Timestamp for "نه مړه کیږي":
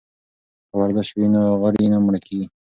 1.93-2.45